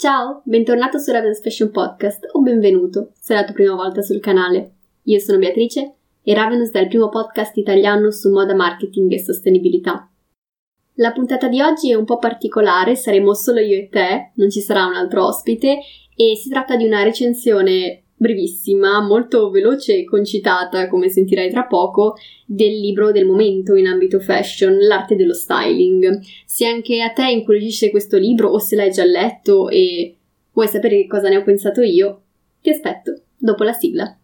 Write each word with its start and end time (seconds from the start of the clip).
Ciao, 0.00 0.40
bentornato 0.46 0.96
su 0.96 1.12
Ravens 1.12 1.42
Fashion 1.42 1.70
Podcast 1.70 2.26
o 2.32 2.40
benvenuto 2.40 3.10
se 3.20 3.34
è 3.34 3.36
la 3.36 3.44
tua 3.44 3.52
prima 3.52 3.74
volta 3.74 4.00
sul 4.00 4.18
canale. 4.18 4.76
Io 5.02 5.18
sono 5.18 5.36
Beatrice 5.36 5.94
e 6.22 6.32
Ravenous 6.34 6.70
è 6.70 6.80
il 6.80 6.88
primo 6.88 7.10
podcast 7.10 7.54
italiano 7.58 8.10
su 8.10 8.30
moda 8.30 8.54
marketing 8.54 9.12
e 9.12 9.18
sostenibilità. 9.18 10.10
La 10.94 11.12
puntata 11.12 11.48
di 11.48 11.60
oggi 11.60 11.90
è 11.90 11.96
un 11.96 12.06
po' 12.06 12.16
particolare, 12.16 12.96
saremo 12.96 13.34
solo 13.34 13.60
io 13.60 13.76
e 13.76 13.90
te, 13.90 14.32
non 14.36 14.48
ci 14.48 14.60
sarà 14.60 14.86
un 14.86 14.94
altro 14.94 15.26
ospite 15.26 15.80
e 16.16 16.34
si 16.34 16.48
tratta 16.48 16.76
di 16.76 16.86
una 16.86 17.02
recensione 17.02 18.04
brevissima, 18.20 19.00
molto 19.00 19.48
veloce 19.48 19.96
e 19.96 20.04
concitata, 20.04 20.88
come 20.88 21.08
sentirai 21.08 21.48
tra 21.48 21.64
poco, 21.64 22.16
del 22.44 22.78
libro 22.78 23.12
del 23.12 23.24
momento 23.24 23.74
in 23.76 23.86
ambito 23.86 24.20
fashion, 24.20 24.76
l'arte 24.76 25.16
dello 25.16 25.32
styling. 25.32 26.20
Se 26.44 26.66
anche 26.66 27.00
a 27.00 27.08
te 27.12 27.30
incuriosisce 27.30 27.90
questo 27.90 28.18
libro 28.18 28.50
o 28.50 28.58
se 28.58 28.76
l'hai 28.76 28.90
già 28.90 29.04
letto 29.04 29.70
e 29.70 30.16
vuoi 30.52 30.68
sapere 30.68 30.96
che 30.96 31.06
cosa 31.06 31.30
ne 31.30 31.38
ho 31.38 31.42
pensato 31.42 31.80
io, 31.80 32.24
ti 32.60 32.68
aspetto 32.68 33.22
dopo 33.38 33.64
la 33.64 33.72
sigla. 33.72 34.19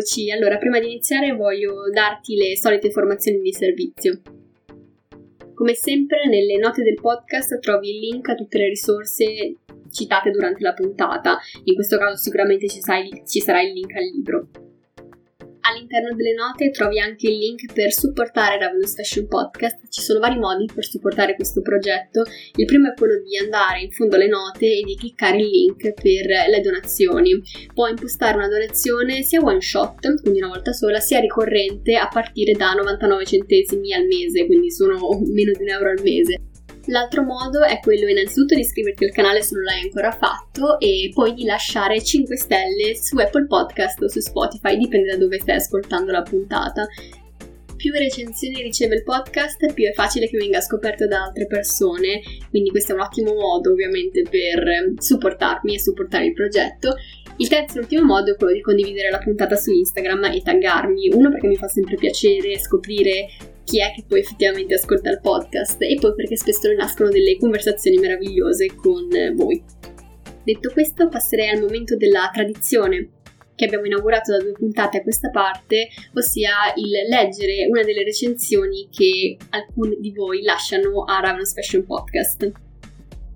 Eccoci, 0.00 0.30
allora 0.30 0.56
prima 0.56 0.80
di 0.80 0.86
iniziare 0.86 1.34
voglio 1.34 1.90
darti 1.92 2.34
le 2.34 2.56
solite 2.56 2.86
informazioni 2.86 3.38
di 3.38 3.52
servizio. 3.52 4.22
Come 5.52 5.74
sempre 5.74 6.26
nelle 6.26 6.56
note 6.56 6.82
del 6.82 6.94
podcast 6.94 7.58
trovi 7.58 7.90
il 7.90 7.98
link 7.98 8.26
a 8.30 8.34
tutte 8.34 8.56
le 8.56 8.68
risorse 8.68 9.56
citate 9.90 10.30
durante 10.30 10.62
la 10.62 10.72
puntata, 10.72 11.38
in 11.64 11.74
questo 11.74 11.98
caso 11.98 12.16
sicuramente 12.16 12.66
ci, 12.66 12.80
sai, 12.80 13.10
ci 13.26 13.40
sarà 13.40 13.60
il 13.60 13.74
link 13.74 13.94
al 13.94 14.04
libro. 14.04 14.69
All'interno 15.70 16.16
delle 16.16 16.34
note 16.34 16.70
trovi 16.70 16.98
anche 16.98 17.28
il 17.28 17.38
link 17.38 17.72
per 17.72 17.92
supportare 17.92 18.58
Ravenous 18.58 18.96
Fashion 18.96 19.28
Podcast. 19.28 19.88
Ci 19.88 20.00
sono 20.00 20.18
vari 20.18 20.36
modi 20.36 20.66
per 20.66 20.84
supportare 20.84 21.36
questo 21.36 21.62
progetto. 21.62 22.24
Il 22.56 22.66
primo 22.66 22.90
è 22.90 22.94
quello 22.94 23.22
di 23.22 23.36
andare 23.36 23.82
in 23.82 23.92
fondo 23.92 24.16
alle 24.16 24.26
note 24.26 24.66
e 24.66 24.82
di 24.82 24.96
cliccare 24.96 25.36
il 25.36 25.46
link 25.46 25.92
per 25.92 26.26
le 26.48 26.60
donazioni. 26.60 27.40
Puoi 27.72 27.90
impostare 27.90 28.36
una 28.36 28.48
donazione 28.48 29.22
sia 29.22 29.40
one 29.40 29.60
shot, 29.60 30.20
quindi 30.22 30.40
una 30.40 30.48
volta 30.48 30.72
sola, 30.72 30.98
sia 30.98 31.20
ricorrente 31.20 31.94
a 31.94 32.08
partire 32.08 32.50
da 32.54 32.72
99 32.72 33.24
centesimi 33.24 33.94
al 33.94 34.06
mese, 34.06 34.46
quindi 34.46 34.72
sono 34.72 34.98
meno 35.32 35.52
di 35.52 35.62
un 35.62 35.68
euro 35.68 35.90
al 35.90 36.00
mese. 36.02 36.49
L'altro 36.86 37.22
modo 37.22 37.62
è 37.62 37.78
quello 37.80 38.08
innanzitutto 38.08 38.54
di 38.54 38.60
iscriverti 38.60 39.04
al 39.04 39.12
canale 39.12 39.42
se 39.42 39.54
non 39.54 39.64
l'hai 39.64 39.82
ancora 39.82 40.10
fatto 40.12 40.78
e 40.80 41.10
poi 41.12 41.34
di 41.34 41.44
lasciare 41.44 42.02
5 42.02 42.36
stelle 42.36 42.96
su 42.96 43.16
Apple 43.18 43.46
Podcast 43.46 44.02
o 44.02 44.08
su 44.08 44.20
Spotify, 44.20 44.76
dipende 44.76 45.10
da 45.10 45.16
dove 45.18 45.38
stai 45.40 45.56
ascoltando 45.56 46.10
la 46.10 46.22
puntata. 46.22 46.86
Più 47.76 47.92
recensioni 47.92 48.60
riceve 48.60 48.96
il 48.96 49.02
podcast, 49.04 49.72
più 49.72 49.86
è 49.86 49.92
facile 49.92 50.28
che 50.28 50.36
venga 50.36 50.60
scoperto 50.60 51.06
da 51.06 51.22
altre 51.22 51.46
persone, 51.46 52.20
quindi 52.50 52.68
questo 52.68 52.92
è 52.92 52.94
un 52.94 53.00
ottimo 53.00 53.32
modo 53.32 53.70
ovviamente 53.70 54.22
per 54.28 54.94
supportarmi 54.98 55.74
e 55.74 55.80
supportare 55.80 56.26
il 56.26 56.34
progetto. 56.34 56.94
Il 57.36 57.48
terzo 57.48 57.78
e 57.78 57.80
ultimo 57.80 58.04
modo 58.04 58.32
è 58.32 58.36
quello 58.36 58.52
di 58.52 58.60
condividere 58.60 59.10
la 59.10 59.18
puntata 59.18 59.56
su 59.56 59.70
Instagram 59.72 60.24
e 60.24 60.42
taggarmi, 60.42 61.10
uno 61.14 61.30
perché 61.30 61.46
mi 61.46 61.56
fa 61.56 61.68
sempre 61.68 61.96
piacere 61.96 62.58
scoprire 62.58 63.28
chi 63.70 63.80
è 63.80 63.92
che 63.94 64.02
poi 64.04 64.18
effettivamente 64.18 64.74
ascolta 64.74 65.10
il 65.10 65.20
podcast 65.20 65.80
e 65.82 65.96
poi 66.00 66.12
perché 66.16 66.36
spesso 66.36 66.66
ne 66.66 66.74
nascono 66.74 67.08
delle 67.08 67.36
conversazioni 67.38 67.98
meravigliose 67.98 68.74
con 68.74 69.06
voi. 69.36 69.62
Detto 70.42 70.70
questo, 70.72 71.08
passerei 71.08 71.50
al 71.50 71.60
momento 71.60 71.96
della 71.96 72.28
tradizione 72.32 73.10
che 73.54 73.66
abbiamo 73.66 73.84
inaugurato 73.84 74.32
da 74.32 74.42
due 74.42 74.52
puntate 74.52 74.98
a 74.98 75.02
questa 75.02 75.30
parte, 75.30 75.88
ossia 76.14 76.50
il 76.74 76.90
leggere 77.08 77.66
una 77.68 77.84
delle 77.84 78.02
recensioni 78.02 78.88
che 78.90 79.36
alcuni 79.50 79.98
di 80.00 80.10
voi 80.12 80.42
lasciano 80.42 81.04
a 81.04 81.20
Ravenous 81.20 81.52
Fashion 81.52 81.84
Podcast. 81.84 82.69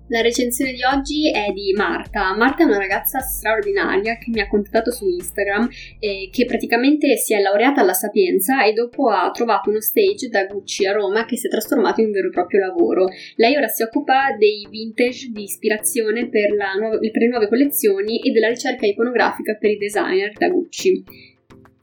La 0.07 0.21
recensione 0.21 0.73
di 0.73 0.83
oggi 0.83 1.31
è 1.31 1.51
di 1.51 1.73
Marta. 1.75 2.35
Marta 2.37 2.61
è 2.61 2.65
una 2.67 2.77
ragazza 2.77 3.21
straordinaria 3.21 4.19
che 4.19 4.29
mi 4.29 4.39
ha 4.39 4.47
contattato 4.47 4.91
su 4.91 5.09
Instagram 5.09 5.67
e 5.99 6.29
che 6.31 6.45
praticamente 6.45 7.17
si 7.17 7.33
è 7.33 7.39
laureata 7.39 7.81
alla 7.81 7.93
Sapienza 7.93 8.63
e 8.63 8.73
dopo 8.73 9.09
ha 9.09 9.31
trovato 9.31 9.71
uno 9.71 9.81
stage 9.81 10.27
da 10.29 10.45
Gucci 10.45 10.85
a 10.85 10.91
Roma 10.91 11.25
che 11.25 11.37
si 11.37 11.47
è 11.47 11.49
trasformato 11.49 12.01
in 12.01 12.07
un 12.07 12.13
vero 12.13 12.27
e 12.27 12.31
proprio 12.31 12.59
lavoro. 12.59 13.07
Lei 13.37 13.55
ora 13.55 13.67
si 13.67 13.81
occupa 13.81 14.35
dei 14.37 14.67
vintage 14.69 15.29
di 15.31 15.41
ispirazione 15.41 16.29
per, 16.29 16.51
nuova, 16.51 16.99
per 16.99 17.21
le 17.21 17.27
nuove 17.27 17.47
collezioni 17.47 18.19
e 18.19 18.29
della 18.29 18.49
ricerca 18.49 18.85
iconografica 18.85 19.55
per 19.55 19.71
i 19.71 19.77
designer 19.77 20.33
da 20.33 20.49
Gucci 20.49 21.33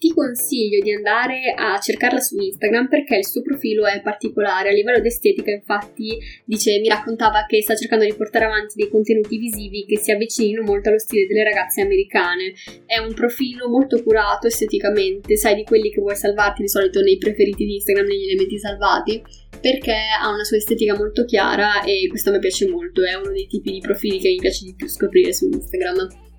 ti 0.02 0.12
consiglio 0.12 0.82
di 0.82 0.92
andare 0.92 1.54
a 1.56 1.78
cercarla 1.78 2.18
su 2.18 2.36
Instagram 2.36 2.88
perché 2.88 3.18
il 3.18 3.24
suo 3.24 3.40
profilo 3.40 3.86
è 3.86 4.02
particolare. 4.02 4.70
A 4.70 4.72
livello 4.72 4.98
di 4.98 5.06
estetica 5.06 5.52
infatti 5.52 6.18
dice 6.44 6.80
mi 6.80 6.88
raccontava 6.88 7.46
che 7.46 7.62
sta 7.62 7.76
cercando 7.76 8.04
di 8.04 8.12
portare 8.14 8.46
avanti 8.46 8.74
dei 8.74 8.88
contenuti 8.88 9.38
visivi 9.38 9.84
che 9.86 10.00
si 10.00 10.10
avvicinino 10.10 10.64
molto 10.64 10.88
allo 10.88 10.98
stile 10.98 11.28
delle 11.28 11.44
ragazze 11.44 11.82
americane. 11.82 12.52
È 12.84 12.98
un 12.98 13.14
profilo 13.14 13.68
molto 13.68 14.02
curato 14.02 14.48
esteticamente 14.48 15.36
sai 15.36 15.54
di 15.54 15.62
quelli 15.62 15.88
che 15.92 16.00
vuoi 16.00 16.16
salvarti 16.16 16.62
di 16.62 16.68
solito 16.68 17.00
nei 17.00 17.18
preferiti 17.18 17.64
di 17.64 17.74
Instagram 17.74 18.06
negli 18.06 18.24
elementi 18.24 18.58
salvati 18.58 19.22
perché 19.60 19.94
ha 20.20 20.28
una 20.32 20.42
sua 20.42 20.56
estetica 20.56 20.96
molto 20.96 21.24
chiara 21.24 21.84
e 21.84 22.08
questo 22.08 22.32
mi 22.32 22.40
piace 22.40 22.68
molto 22.68 23.04
è 23.04 23.14
uno 23.14 23.30
dei 23.30 23.46
tipi 23.46 23.70
di 23.70 23.78
profili 23.78 24.18
che 24.18 24.30
mi 24.30 24.40
piace 24.40 24.64
di 24.64 24.74
più 24.74 24.88
scoprire 24.88 25.32
su 25.32 25.46
Instagram 25.46 26.31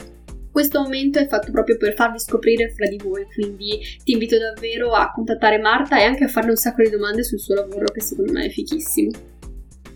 questo 0.54 0.82
momento 0.82 1.18
è 1.18 1.28
fatto 1.28 1.52
proprio 1.52 1.78
per 1.78 1.96
farvi 1.96 2.20
scoprire 2.20 2.70
fra 2.70 2.88
di 2.88 2.98
voi, 3.04 3.26
quindi 3.26 3.80
ti 4.04 4.12
invito 4.12 4.38
davvero 4.38 4.92
a 4.92 5.12
contattare 5.12 5.58
Marta 5.58 6.00
e 6.00 6.04
anche 6.04 6.26
a 6.26 6.28
farle 6.28 6.52
un 6.52 6.56
sacco 6.56 6.84
di 6.84 6.92
domande 6.92 7.24
sul 7.24 7.40
suo 7.40 7.56
lavoro 7.56 7.86
che 7.86 8.02
secondo 8.02 8.32
me 8.32 8.46
è 8.46 8.50
fichissimo. 8.50 9.10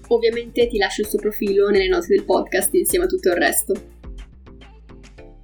Ovviamente 0.07 0.65
ti 0.65 0.79
lascio 0.79 1.01
il 1.01 1.07
suo 1.07 1.19
profilo 1.19 1.69
nelle 1.69 1.87
note 1.87 2.07
del 2.07 2.23
podcast 2.23 2.73
insieme 2.73 3.05
a 3.05 3.07
tutto 3.07 3.29
il 3.29 3.35
resto. 3.35 3.73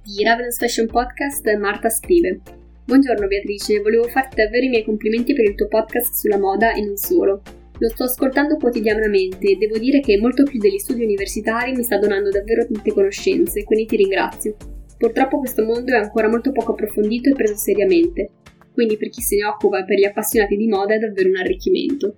Di 0.02 0.24
Ravenous 0.24 0.58
Fashion 0.58 0.88
Podcast 0.88 1.48
Marta 1.58 1.88
scrive 1.90 2.40
Buongiorno 2.84 3.28
Beatrice, 3.28 3.80
volevo 3.80 4.08
farti 4.08 4.34
davvero 4.34 4.64
i 4.64 4.68
miei 4.68 4.84
complimenti 4.84 5.32
per 5.32 5.44
il 5.48 5.54
tuo 5.54 5.68
podcast 5.68 6.12
sulla 6.14 6.38
moda 6.38 6.72
e 6.72 6.84
non 6.84 6.96
solo. 6.96 7.40
Lo 7.78 7.88
sto 7.88 8.02
ascoltando 8.02 8.56
quotidianamente 8.56 9.52
e 9.52 9.56
devo 9.56 9.78
dire 9.78 10.00
che 10.00 10.18
molto 10.18 10.42
più 10.42 10.58
degli 10.58 10.78
studi 10.78 11.04
universitari 11.04 11.70
mi 11.70 11.84
sta 11.84 11.98
donando 11.98 12.30
davvero 12.30 12.66
tante 12.66 12.92
conoscenze, 12.92 13.62
quindi 13.62 13.86
ti 13.86 13.96
ringrazio. 13.96 14.73
Purtroppo 15.04 15.38
questo 15.38 15.62
mondo 15.62 15.92
è 15.92 15.98
ancora 15.98 16.30
molto 16.30 16.50
poco 16.50 16.72
approfondito 16.72 17.28
e 17.28 17.34
preso 17.34 17.56
seriamente, 17.56 18.30
quindi 18.72 18.96
per 18.96 19.10
chi 19.10 19.20
se 19.20 19.36
ne 19.36 19.44
occupa 19.44 19.80
e 19.80 19.84
per 19.84 19.98
gli 19.98 20.04
appassionati 20.06 20.56
di 20.56 20.66
moda 20.66 20.94
è 20.94 20.98
davvero 20.98 21.28
un 21.28 21.36
arricchimento. 21.36 22.16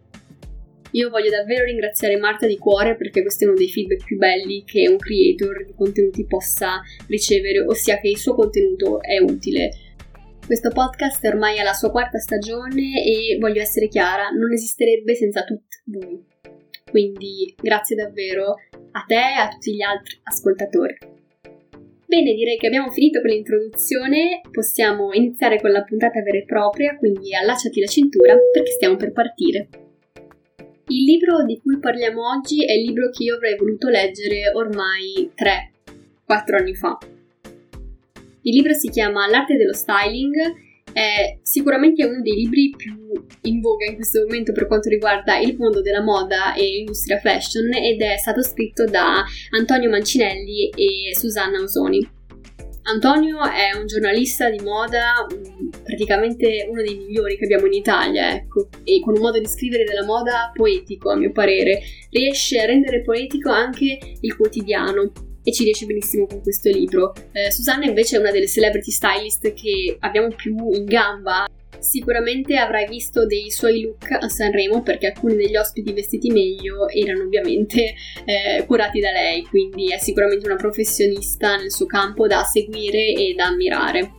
Io 0.93 1.11
voglio 1.11 1.31
davvero 1.31 1.65
ringraziare 1.65 2.17
Marta 2.17 2.47
di 2.47 2.57
cuore 2.59 2.95
perché 2.95 3.23
questo 3.23 3.43
è 3.43 3.49
uno 3.49 3.57
dei 3.57 3.69
feedback 3.69 4.05
più 4.05 4.19
belli 4.19 4.63
che 4.65 4.87
un 4.89 4.99
creator 4.99 5.65
di 5.65 5.75
contenuti 5.75 6.27
possa 6.27 6.81
ricevere, 7.09 7.65
ossia 7.67 7.99
che 7.99 8.07
il 8.07 8.19
suo 8.19 8.37
contenuto 8.37 9.03
è 9.03 9.19
utile. 9.19 9.71
Questo 10.47 10.71
podcast 10.71 11.25
è 11.25 11.29
ormai 11.29 11.59
alla 11.59 11.73
sua 11.73 11.91
quarta 11.91 12.19
stagione 12.19 13.05
e 13.05 13.37
voglio 13.41 13.63
essere 13.63 13.89
chiara, 13.89 14.29
non 14.29 14.53
esisterebbe 14.53 15.17
senza 15.17 15.43
tutti 15.43 15.77
voi. 15.87 16.25
Quindi 16.89 17.53
grazie 17.61 17.97
davvero 17.97 18.55
a 18.93 19.05
te 19.09 19.17
e 19.17 19.35
a 19.41 19.49
tutti 19.49 19.75
gli 19.75 19.83
altri 19.83 20.21
ascoltatori. 20.23 21.15
Bene, 22.09 22.35
direi 22.35 22.57
che 22.57 22.69
abbiamo 22.69 22.91
finito 22.91 23.21
con 23.21 23.31
l'introduzione, 23.31 24.41
possiamo 24.53 25.13
iniziare 25.13 25.61
con 25.61 25.73
la 25.73 25.83
puntata 25.83 26.23
vera 26.23 26.39
e 26.39 26.45
propria, 26.45 26.97
quindi 26.97 27.35
allacciati 27.35 27.81
la 27.81 27.87
cintura 27.87 28.37
perché 28.53 28.71
stiamo 28.71 28.95
per 28.95 29.11
partire. 29.11 29.69
Il 30.87 31.03
libro 31.03 31.45
di 31.45 31.59
cui 31.61 31.81
parliamo 31.81 32.31
oggi 32.31 32.65
è 32.65 32.73
il 32.75 32.85
libro 32.85 33.11
che 33.11 33.25
io 33.25 33.35
avrei 33.35 33.57
voluto 33.57 33.89
leggere 33.89 34.53
ormai 34.55 35.33
3-4 35.35 36.55
anni 36.57 36.75
fa. 36.77 36.97
Il 38.43 38.55
libro 38.55 38.73
si 38.73 38.89
chiama 38.89 39.27
L'arte 39.27 39.57
dello 39.57 39.75
styling, 39.75 40.35
è 40.97 41.39
sicuramente 41.43 42.07
uno 42.07 42.23
dei 42.23 42.33
libri 42.33 42.73
più 42.75 42.95
in 43.43 43.61
voga 43.61 43.85
in 43.85 43.97
questo 43.97 44.23
momento 44.23 44.53
per 44.53 44.67
quanto 44.67 44.89
riguarda 44.89 45.37
il 45.37 45.55
mondo 45.59 45.83
della 45.83 46.01
moda 46.01 46.55
e 46.55 46.63
l'industria 46.63 47.19
fashion 47.19 47.71
ed 47.75 48.01
è 48.01 48.17
stato 48.17 48.43
scritto 48.43 48.87
da 48.87 49.23
Antonio 49.51 49.91
Mancinelli 49.91 50.71
e 50.71 51.15
Susanna 51.15 51.61
Osoni. 51.61 52.15
Antonio 52.85 53.43
è 53.43 53.77
un 53.77 53.87
giornalista 53.87 54.49
di 54.49 54.61
moda 54.61 55.27
praticamente 55.83 56.67
uno 56.71 56.81
dei 56.81 56.97
migliori 56.97 57.37
che 57.37 57.45
abbiamo 57.45 57.67
in 57.67 57.75
Italia, 57.75 58.33
ecco, 58.33 58.69
e 58.83 58.99
con 59.01 59.17
un 59.17 59.21
modo 59.21 59.39
di 59.39 59.47
scrivere 59.47 59.85
della 59.85 60.05
moda 60.05 60.51
poetico, 60.55 61.11
a 61.11 61.17
mio 61.17 61.31
parere. 61.33 61.83
Riesce 62.11 62.59
a 62.59 62.65
rendere 62.65 63.03
poetico 63.03 63.51
anche 63.51 63.99
il 64.19 64.37
quotidiano 64.37 65.13
e 65.47 65.53
ci 65.53 65.63
riesce 65.63 65.87
benissimo 65.87 66.27
con 66.27 66.43
questo 66.43 66.69
libro. 66.71 67.15
Eh, 67.31 67.53
Susanna 67.53 67.85
invece 67.85 68.17
è 68.17 68.19
una 68.19 68.33
delle 68.33 68.49
celebrity 68.49 68.91
stylist 68.91 69.53
che 69.55 69.97
abbiamo 70.01 70.27
più 70.35 70.73
in 70.73 70.85
gamba 70.85 71.47
Sicuramente 71.79 72.57
avrai 72.57 72.89
visto 72.89 73.27
dei 73.27 73.51
suoi 73.51 73.83
look 73.83 74.11
a 74.11 74.29
Sanremo 74.29 74.83
perché 74.83 75.07
alcuni 75.07 75.37
degli 75.37 75.57
ospiti 75.57 75.93
vestiti 75.93 76.31
meglio 76.31 76.89
erano 76.89 77.25
ovviamente 77.25 77.95
eh, 78.25 78.65
curati 78.67 78.99
da 78.99 79.13
lei, 79.13 79.43
quindi 79.45 79.93
è 79.93 79.99
sicuramente 79.99 80.47
una 80.47 80.57
professionista 80.57 81.57
nel 81.57 81.71
suo 81.71 81.87
campo 81.87 82.27
da 82.27 82.43
seguire 82.43 83.13
e 83.13 83.35
da 83.37 83.47
ammirare. 83.47 84.13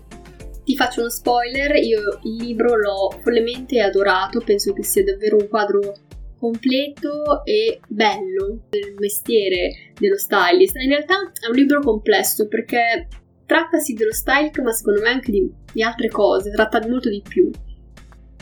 Ti 0.64 0.76
faccio 0.76 1.00
uno 1.00 1.10
spoiler, 1.10 1.76
io 1.76 2.00
il 2.24 2.36
libro 2.36 2.78
l'ho 2.78 3.20
follemente 3.22 3.82
adorato, 3.82 4.42
penso 4.42 4.74
che 4.74 4.84
sia 4.84 5.04
davvero 5.04 5.38
un 5.38 5.48
quadro 5.48 5.94
completo 6.40 7.44
e 7.44 7.80
bello 7.88 8.66
del 8.70 8.96
mestiere 9.00 9.94
dello 10.00 10.18
stylist. 10.18 10.76
In 10.78 10.90
realtà 10.90 11.16
è 11.40 11.50
un 11.50 11.56
libro 11.56 11.82
complesso 11.82 12.48
perché 12.48 13.08
trattasi 13.46 13.94
dello 13.94 14.14
style, 14.14 14.52
ma 14.62 14.72
secondo 14.72 15.02
me 15.02 15.10
anche 15.10 15.32
di, 15.32 15.50
di 15.74 15.82
altre 15.82 16.10
cose, 16.10 16.52
tratta 16.52 16.86
molto 16.88 17.10
di 17.10 17.24
più. 17.28 17.50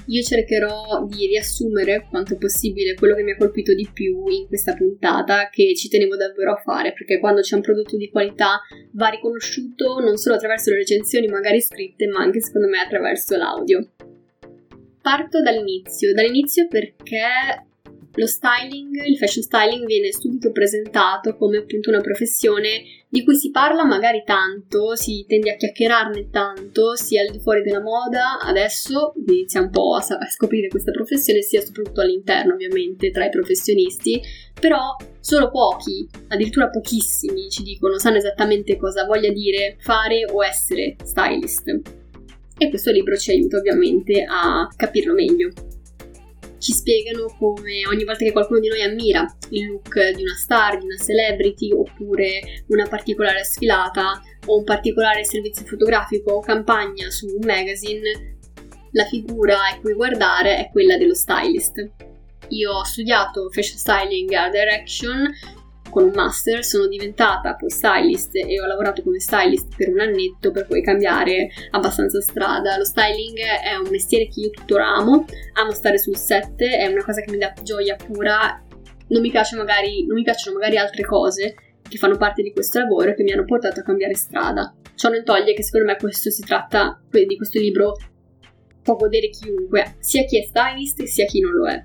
Io 0.07 0.21
cercherò 0.21 1.05
di 1.07 1.25
riassumere 1.25 2.05
quanto 2.09 2.37
possibile 2.37 2.93
quello 2.93 3.15
che 3.15 3.23
mi 3.23 3.31
ha 3.31 3.37
colpito 3.37 3.73
di 3.73 3.89
più 3.91 4.27
in 4.27 4.47
questa 4.47 4.73
puntata, 4.73 5.49
che 5.49 5.73
ci 5.75 5.89
tenevo 5.89 6.15
davvero 6.15 6.51
a 6.51 6.61
fare, 6.63 6.93
perché 6.93 7.19
quando 7.19 7.41
c'è 7.41 7.55
un 7.55 7.61
prodotto 7.61 7.97
di 7.97 8.09
qualità 8.09 8.61
va 8.93 9.07
riconosciuto 9.07 9.99
non 9.99 10.17
solo 10.17 10.35
attraverso 10.35 10.69
le 10.69 10.77
recensioni 10.77 11.27
magari 11.27 11.59
scritte, 11.59 12.05
ma 12.07 12.19
anche 12.19 12.39
secondo 12.39 12.67
me 12.67 12.79
attraverso 12.79 13.35
l'audio. 13.35 13.93
Parto 15.01 15.41
dall'inizio, 15.41 16.13
dall'inizio 16.13 16.67
perché 16.67 17.65
lo 18.15 18.27
styling, 18.27 19.05
il 19.05 19.17
fashion 19.17 19.43
styling 19.43 19.85
viene 19.85 20.11
subito 20.11 20.51
presentato 20.51 21.35
come 21.35 21.57
appunto 21.57 21.89
una 21.89 22.01
professione 22.01 22.83
di 23.09 23.23
cui 23.23 23.35
si 23.35 23.49
parla 23.49 23.85
magari 23.85 24.23
tanto, 24.25 24.95
si 24.95 25.25
tende 25.27 25.51
a 25.51 25.55
chiacchierarne 25.55 26.29
tanto, 26.29 26.95
sia 26.95 27.21
al 27.21 27.29
di 27.31 27.39
fuori 27.39 27.61
della 27.61 27.81
moda, 27.81 28.39
adesso 28.41 29.13
inizia 29.27 29.61
un 29.61 29.69
po' 29.69 29.95
a, 29.95 29.99
a 29.99 30.29
scoprire 30.29 30.67
questa 30.67 30.91
professione, 30.91 31.41
sia 31.41 31.61
soprattutto 31.61 32.01
all'interno 32.01 32.53
ovviamente 32.53 33.11
tra 33.11 33.25
i 33.25 33.29
professionisti, 33.29 34.21
però 34.59 34.95
solo 35.19 35.49
pochi, 35.49 36.07
addirittura 36.27 36.69
pochissimi 36.69 37.49
ci 37.49 37.63
dicono, 37.63 37.97
sanno 37.97 38.17
esattamente 38.17 38.75
cosa 38.75 39.05
voglia 39.05 39.31
dire 39.31 39.77
fare 39.79 40.25
o 40.29 40.43
essere 40.43 40.95
stylist. 41.03 41.81
E 42.57 42.69
questo 42.69 42.91
libro 42.91 43.15
ci 43.17 43.31
aiuta 43.31 43.57
ovviamente 43.57 44.25
a 44.27 44.67
capirlo 44.75 45.13
meglio 45.13 45.51
ci 46.57 46.73
spiegano 46.73 47.33
come 47.37 47.85
ogni 47.91 48.03
volta 48.03 48.23
che 48.23 48.31
qualcuno 48.31 48.59
di 48.59 48.67
noi 48.67 48.81
ammira 48.81 49.25
il 49.49 49.67
look 49.67 50.11
di 50.11 50.21
una 50.23 50.35
star, 50.35 50.77
di 50.77 50.85
una 50.85 50.97
celebrity, 50.97 51.71
oppure 51.71 52.63
una 52.67 52.87
particolare 52.87 53.43
sfilata 53.43 54.21
o 54.45 54.57
un 54.57 54.63
particolare 54.63 55.23
servizio 55.25 55.65
fotografico 55.65 56.33
o 56.33 56.39
campagna 56.39 57.09
su 57.09 57.27
un 57.27 57.45
magazine, 57.45 58.37
la 58.91 59.05
figura 59.05 59.57
a 59.67 59.79
cui 59.79 59.93
guardare 59.93 60.57
è 60.57 60.69
quella 60.71 60.97
dello 60.97 61.15
stylist. 61.15 61.89
Io 62.49 62.71
ho 62.71 62.83
studiato 62.83 63.49
fashion 63.49 63.77
styling 63.77 64.31
a 64.33 64.49
Direction 64.49 65.31
con 65.95 66.03
un 66.03 66.11
master, 66.13 66.65
sono 66.65 66.87
diventata 66.87 67.55
poi 67.55 67.69
stylist 67.69 68.35
e 68.35 68.59
ho 68.59 68.65
lavorato 68.65 69.01
come 69.01 69.21
stylist 69.21 69.77
per 69.77 69.87
un 69.87 70.01
annetto 70.01 70.51
per 70.51 70.67
poi 70.67 70.83
cambiare 70.83 71.47
abbastanza 71.71 72.19
strada. 72.19 72.75
Lo 72.77 72.83
styling 72.83 73.37
è 73.37 73.75
un 73.75 73.87
mestiere 73.89 74.27
che 74.27 74.41
io 74.41 74.49
tuttora 74.49 74.87
amo, 74.87 75.23
amo 75.53 75.71
stare 75.71 75.97
sul 75.97 76.17
set, 76.17 76.61
è 76.61 76.85
una 76.87 77.01
cosa 77.01 77.21
che 77.21 77.31
mi 77.31 77.37
dà 77.37 77.53
gioia 77.63 77.95
pura. 77.95 78.61
Non 79.07 79.21
mi, 79.21 79.31
magari, 79.31 80.05
non 80.05 80.17
mi 80.17 80.23
piacciono 80.23 80.57
magari 80.57 80.75
altre 80.75 81.05
cose 81.05 81.55
che 81.87 81.97
fanno 81.97 82.17
parte 82.17 82.41
di 82.41 82.51
questo 82.51 82.79
lavoro 82.79 83.11
e 83.11 83.15
che 83.15 83.23
mi 83.23 83.31
hanno 83.31 83.45
portato 83.45 83.79
a 83.79 83.83
cambiare 83.83 84.15
strada. 84.15 84.75
Ciò 84.95 85.07
non 85.07 85.23
toglie 85.23 85.53
che 85.53 85.63
secondo 85.63 85.85
me 85.85 85.95
questo 85.95 86.29
si 86.29 86.41
tratta, 86.41 87.01
di 87.09 87.37
questo 87.37 87.57
libro 87.57 87.95
può 88.83 88.95
godere 88.95 89.29
chiunque, 89.29 89.95
sia 89.99 90.25
chi 90.25 90.39
è 90.39 90.43
stylist 90.43 91.03
sia 91.03 91.23
chi 91.23 91.39
non 91.39 91.53
lo 91.53 91.67
è. 91.67 91.81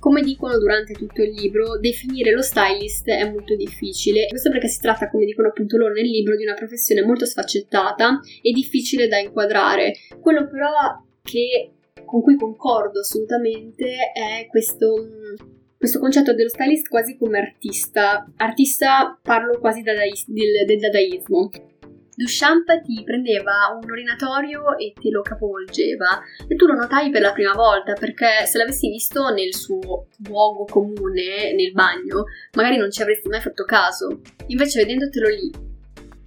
Come 0.00 0.22
dicono 0.22 0.58
durante 0.58 0.94
tutto 0.94 1.22
il 1.22 1.30
libro, 1.30 1.78
definire 1.78 2.32
lo 2.32 2.40
stylist 2.40 3.06
è 3.08 3.30
molto 3.30 3.54
difficile. 3.54 4.26
Questo 4.28 4.50
perché 4.50 4.66
si 4.66 4.80
tratta, 4.80 5.10
come 5.10 5.26
dicono 5.26 5.48
appunto 5.48 5.76
loro 5.76 5.92
nel 5.92 6.06
libro, 6.06 6.36
di 6.36 6.42
una 6.42 6.54
professione 6.54 7.04
molto 7.04 7.26
sfaccettata 7.26 8.18
e 8.40 8.50
difficile 8.50 9.08
da 9.08 9.18
inquadrare. 9.18 9.92
Quello 10.20 10.48
però 10.48 10.70
che, 11.22 11.72
con 12.04 12.22
cui 12.22 12.36
concordo 12.36 13.00
assolutamente 13.00 14.10
è 14.12 14.46
questo 14.48 14.94
questo 15.80 15.98
concetto 15.98 16.34
dello 16.34 16.50
stylist 16.50 16.88
quasi 16.88 17.16
come 17.16 17.38
artista. 17.38 18.30
Artista 18.36 19.18
parlo 19.22 19.58
quasi 19.58 19.80
del, 19.80 19.96
del 20.66 20.78
dadaismo. 20.78 21.48
Duchamp 22.20 22.82
ti 22.82 23.02
prendeva 23.02 23.74
un 23.80 23.90
orinatorio 23.90 24.76
e 24.76 24.92
te 24.92 25.08
lo 25.08 25.22
capovolgeva 25.22 26.20
e 26.46 26.54
tu 26.54 26.66
lo 26.66 26.74
notai 26.74 27.08
per 27.08 27.22
la 27.22 27.32
prima 27.32 27.54
volta 27.54 27.94
perché 27.94 28.44
se 28.44 28.58
l'avessi 28.58 28.90
visto 28.90 29.30
nel 29.30 29.54
suo 29.54 30.08
luogo 30.28 30.66
comune, 30.66 31.54
nel 31.54 31.72
bagno, 31.72 32.24
magari 32.56 32.76
non 32.76 32.90
ci 32.90 33.00
avresti 33.00 33.30
mai 33.30 33.40
fatto 33.40 33.64
caso. 33.64 34.20
Invece 34.48 34.80
vedendotelo 34.80 35.28
lì, 35.28 35.50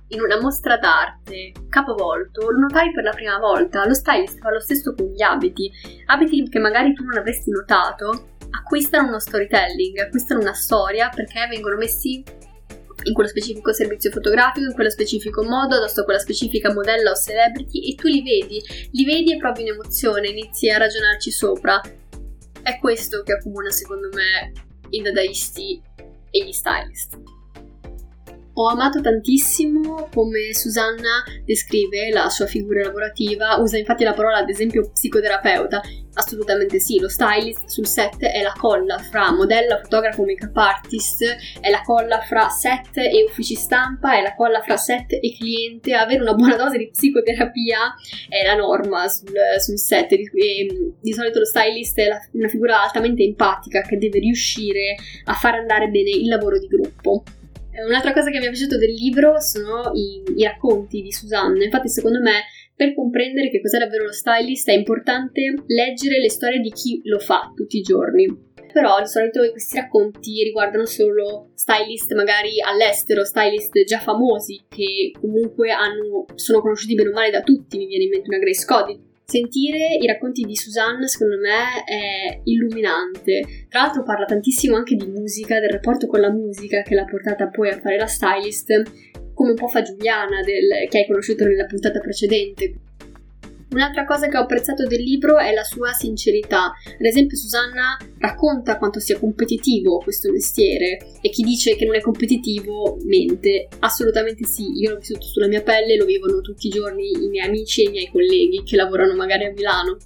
in 0.07 0.21
una 0.21 0.41
mostra 0.41 0.77
d'arte, 0.77 1.51
capovolto, 1.69 2.49
lo 2.49 2.57
notai 2.57 2.91
per 2.91 3.03
la 3.03 3.11
prima 3.11 3.37
volta. 3.37 3.85
Lo 3.85 3.93
stylist 3.93 4.39
fa 4.39 4.49
lo 4.49 4.61
stesso 4.61 4.95
con 4.95 5.05
gli 5.05 5.21
abiti, 5.21 5.71
abiti 6.07 6.49
che 6.49 6.57
magari 6.57 6.93
tu 6.95 7.03
non 7.03 7.19
avresti 7.19 7.51
notato, 7.51 8.29
acquistano 8.49 9.09
uno 9.09 9.19
storytelling, 9.19 9.99
acquistano 9.99 10.41
una 10.41 10.53
storia 10.53 11.09
perché 11.13 11.45
vengono 11.47 11.77
messi 11.77 12.23
in 13.03 13.13
quello 13.13 13.29
specifico 13.29 13.73
servizio 13.73 14.11
fotografico, 14.11 14.65
in 14.65 14.73
quello 14.73 14.89
specifico 14.89 15.44
modo, 15.44 15.75
addosso 15.75 16.01
a 16.01 16.03
quella 16.03 16.19
specifica 16.19 16.73
modella 16.73 17.11
o 17.11 17.15
celebrity 17.15 17.91
e 17.91 17.95
tu 17.95 18.07
li 18.07 18.21
vedi, 18.21 18.61
li 18.91 19.03
vedi 19.05 19.33
e 19.33 19.38
provi 19.38 19.63
un'emozione, 19.63 20.29
inizi 20.29 20.69
a 20.69 20.77
ragionarci 20.77 21.31
sopra. 21.31 21.81
È 22.61 22.77
questo 22.79 23.23
che 23.23 23.33
accomuna 23.33 23.69
secondo 23.69 24.09
me 24.13 24.51
i 24.89 25.01
dadaisti 25.01 25.81
e 26.29 26.45
gli 26.45 26.51
stylist. 26.51 27.17
Ho 28.55 28.67
amato 28.67 29.01
tantissimo 29.01 30.09
come 30.13 30.53
Susanna 30.53 31.23
descrive 31.44 32.11
la 32.11 32.29
sua 32.29 32.45
figura 32.45 32.83
lavorativa, 32.83 33.57
usa 33.57 33.79
infatti 33.79 34.03
la 34.03 34.13
parola 34.13 34.38
ad 34.38 34.50
esempio 34.50 34.91
psicoterapeuta. 34.91 35.81
Assolutamente 36.13 36.77
sì, 36.77 37.00
lo 37.00 37.09
stylist 37.09 37.65
sul 37.65 37.88
set 37.88 38.21
è 38.21 38.44
la 38.44 38.53
colla 38.55 39.00
fra 39.00 39.31
modella, 39.31 39.79
fotografo, 39.81 40.23
make-up 40.23 40.55
artist, 40.55 41.23
è 41.59 41.71
la 41.71 41.81
colla 41.81 42.19
fra 42.21 42.50
set 42.50 42.97
e 42.97 43.25
uffici 43.27 43.55
stampa, 43.55 44.15
è 44.15 44.21
la 44.21 44.35
colla 44.35 44.61
fra 44.61 44.77
set 44.77 45.13
e 45.13 45.35
cliente. 45.35 45.95
Avere 45.95 46.21
una 46.21 46.35
buona 46.35 46.55
dose 46.55 46.77
di 46.77 46.91
psicoterapia 46.91 47.95
è 48.29 48.45
la 48.45 48.53
norma 48.53 49.07
sul, 49.07 49.33
sul 49.57 49.79
set. 49.79 50.12
E, 50.12 50.22
di 51.01 51.13
solito 51.13 51.39
lo 51.39 51.45
stylist 51.45 51.98
è 51.98 52.07
la, 52.07 52.19
una 52.33 52.48
figura 52.48 52.83
altamente 52.83 53.24
empatica 53.24 53.81
che 53.81 53.98
deve 53.98 54.19
riuscire 54.19 54.95
a 55.24 55.33
far 55.33 55.55
andare 55.55 55.88
bene 55.88 56.12
il 56.12 56.27
lavoro 56.27 56.60
di 56.60 56.67
gruppo. 56.67 57.24
Eh, 57.75 57.84
un'altra 57.86 58.13
cosa 58.13 58.30
che 58.30 58.38
mi 58.38 58.46
è 58.46 58.50
piaciuto 58.50 58.77
del 58.77 58.94
libro 58.94 59.39
sono 59.39 59.92
i, 59.94 60.22
i 60.36 60.44
racconti 60.44 61.01
di 61.01 61.12
Susanna. 61.12 61.63
Infatti, 61.63 61.89
secondo 61.89 62.22
me, 62.22 62.44
per 62.75 62.94
comprendere 62.94 63.50
che 63.50 63.62
cos'è 63.62 63.80
davvero 63.80 64.06
lo 64.06 64.12
stylist 64.12 64.70
è 64.70 64.74
importante 64.74 65.56
leggere 65.65 66.20
le 66.20 66.30
storie 66.30 66.60
di 66.60 66.70
chi 66.72 67.01
lo 67.06 67.18
fa 67.18 67.51
tutti 67.56 67.77
i 67.77 67.82
giorni. 67.82 68.51
Però 68.72 69.00
di 69.00 69.08
solito 69.08 69.48
questi 69.51 69.77
racconti 69.77 70.44
riguardano 70.44 70.86
solo 70.86 71.51
stylist 71.53 72.13
magari 72.13 72.60
all'estero, 72.60 73.24
stylist 73.24 73.84
già 73.84 74.00
famosi 74.00 74.65
che 74.68 75.12
comunque 75.20 75.72
hanno, 75.72 76.25
sono 76.36 76.60
conosciuti 76.60 76.96
bene 76.96 77.10
o 77.10 77.13
male 77.13 77.30
da 77.30 77.42
tutti. 77.42 77.77
Mi 77.77 77.88
viene 77.88 78.06
in 78.06 78.10
mente 78.10 78.30
una 78.30 78.39
Grace 78.39 78.65
Cody, 78.65 79.00
Sentire 79.25 79.98
i 80.00 80.06
racconti 80.06 80.44
di 80.44 80.56
Suzanne 80.56 81.08
secondo 81.08 81.38
me 81.38 81.84
è 81.86 82.42
illuminante. 82.44 83.68
Tra 83.70 83.82
l'altro 83.82 84.03
parla 84.03 84.25
tantissimo 84.25 84.75
anche 84.75 84.96
di 84.96 85.08
musica, 85.08 85.60
del 85.60 85.72
rapporto 85.72 86.08
con 86.08 86.20
la 86.20 86.32
musica 86.32 86.82
che 86.82 86.94
l'ha 86.94 87.06
portata 87.06 87.48
poi 87.48 87.70
a 87.70 87.80
fare 87.80 87.98
la 87.98 88.08
stylist, 88.08 89.32
come 89.34 89.51
un 89.51 89.56
po' 89.56 89.68
fa 89.68 89.82
Giuliana 89.82 90.42
del, 90.42 90.88
che 90.89 91.00
hai 91.00 91.08
conosciuto 91.08 91.46
nella 91.46 91.65
puntata 91.65 92.00
precedente. 92.00 92.74
Un'altra 93.74 94.06
cosa 94.06 94.27
che 94.27 94.38
ho 94.38 94.42
apprezzato 94.42 94.86
del 94.86 95.01
libro 95.01 95.39
è 95.39 95.51
la 95.51 95.63
sua 95.63 95.94
sincerità. 95.94 96.65
Ad 96.65 97.06
esempio, 97.06 97.36
Susanna 97.36 97.98
racconta 98.20 98.77
quanto 98.77 99.00
sia 99.00 99.18
competitivo 99.18 99.98
questo 99.98 100.32
mestiere 100.32 101.00
e 101.22 101.30
chi 101.30 101.42
dice 101.42 101.75
che 101.75 101.86
non 101.86 101.96
è 101.96 102.01
competitivo 102.01 102.98
mente. 103.06 103.68
Assolutamente 103.80 104.46
sì, 104.46 104.80
io 104.80 104.92
l'ho 104.92 105.00
vissuto 105.00 105.25
sulla 105.25 105.48
mia 105.48 105.63
pelle, 105.63 105.98
lo 105.98 106.06
vivono 106.06 106.42
tutti 106.42 106.68
i 106.68 106.70
giorni 106.70 107.24
i 107.24 107.27
miei 107.30 107.48
amici 107.48 107.84
e 107.84 107.88
i 107.88 107.92
miei 107.92 108.10
colleghi 108.12 108.62
che 108.63 108.75
lavorano 108.75 109.15
magari 109.15 109.46
a 109.46 109.51
Milano. 109.51 109.98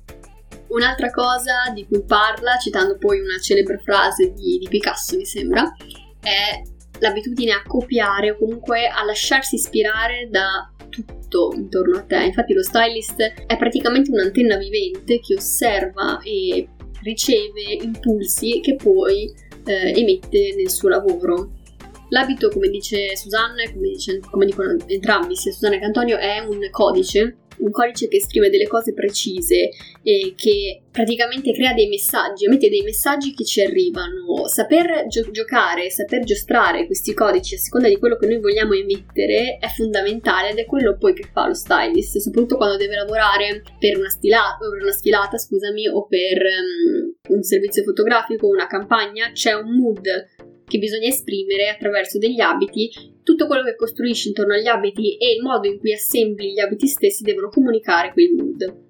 Un'altra 0.70 1.10
cosa 1.12 1.70
di 1.74 1.86
cui 1.86 2.04
parla, 2.06 2.58
citando 2.58 2.98
poi 2.98 3.20
una 3.20 3.38
celebre 3.38 3.80
frase 3.84 4.32
di, 4.32 4.58
di 4.60 4.68
Picasso, 4.70 5.18
mi 5.18 5.26
sembra, 5.26 5.64
è 6.22 6.62
l'abitudine 7.00 7.52
a 7.52 7.64
copiare 7.68 8.32
o 8.32 8.38
comunque 8.38 8.88
a 8.88 9.04
lasciarsi 9.04 9.56
ispirare 9.56 10.30
da 10.30 10.72
tutto 11.27 11.53
intorno 11.55 11.98
a 11.98 12.03
te. 12.03 12.24
Infatti 12.24 12.53
lo 12.53 12.63
stylist 12.63 13.22
è 13.46 13.57
praticamente 13.57 14.10
un'antenna 14.12 14.57
vivente 14.57 15.19
che 15.19 15.36
osserva 15.36 16.19
e 16.24 16.67
riceve 17.03 17.62
impulsi 17.81 18.60
che 18.62 18.75
poi 18.75 19.31
eh, 19.65 19.93
emette 19.96 20.55
nel 20.55 20.69
suo 20.69 20.89
lavoro. 20.89 21.51
L'abito, 22.10 22.50
come 22.50 22.69
dice 22.69 23.15
Susanna 23.17 23.63
come, 23.74 23.91
come, 24.29 24.46
dicono 24.46 24.77
entrambi, 24.86 25.36
sia 25.36 25.51
Susanna 25.51 25.77
che 25.77 25.84
Antonio, 25.84 26.17
è 26.17 26.39
un 26.39 26.60
codice 26.72 27.38
un 27.60 27.72
codice 27.72 28.08
che 28.08 28.18
esprime 28.18 28.50
delle 28.50 28.68
cose 28.68 28.94
precise 28.94 29.70
e 30.04 30.34
che 30.36 30.82
praticamente 30.92 31.54
crea 31.54 31.74
dei 31.74 31.88
messaggi, 31.88 32.46
emette 32.46 32.70
dei 32.70 32.82
messaggi 32.82 33.34
che 33.34 33.46
ci 33.46 33.62
arrivano. 33.62 34.48
Saper 34.48 35.08
gio- 35.08 35.30
giocare, 35.32 35.90
saper 35.90 36.24
giostrare 36.24 36.86
questi 36.86 37.14
codici 37.14 37.56
a 37.56 37.60
seconda 37.60 37.88
di 37.88 37.98
quello 37.98 38.18
che 38.18 38.28
noi 38.28 38.40
vogliamo 38.40 38.74
emettere 38.74 39.58
è 39.60 39.68
fondamentale 39.68 40.52
ed 40.52 40.58
è 40.58 40.66
quello 40.66 40.98
poi 40.98 41.14
che 41.14 41.30
fa 41.32 41.48
lo 41.48 41.54
stylist, 41.54 42.18
soprattutto 42.18 42.58
quando 42.58 42.78
deve 42.78 42.96
lavorare 42.96 43.62
per 43.80 43.98
una, 43.98 44.10
stila- 44.10 44.58
per 44.60 44.82
una 44.82 44.92
sfilata, 44.92 45.38
scusami, 45.38 45.88
o 45.88 46.08
per 46.08 46.38
um, 46.38 47.36
un 47.36 47.44
servizio 47.44 47.84
fotografico, 47.84 48.48
una 48.48 48.68
campagna, 48.68 49.32
c'è 49.32 49.54
un 49.54 49.76
mood 49.76 50.02
che 50.68 50.78
bisogna 50.80 51.08
esprimere 51.08 51.70
attraverso 51.70 52.18
degli 52.18 52.42
abiti, 52.42 52.90
tutto 53.27 53.46
quello 53.46 53.63
che 53.63 53.75
costruisci 53.75 54.29
intorno 54.29 54.53
agli 54.53 54.67
abiti 54.67 55.17
e 55.17 55.34
il 55.34 55.41
modo 55.41 55.67
in 55.67 55.79
cui 55.79 55.91
assembli 55.91 56.53
gli 56.53 56.62
abiti 56.62 56.88
stessi 56.88 57.24
devono 57.24 57.50
comunicare 57.50 58.13
quel 58.13 58.31
mood. 58.31 58.86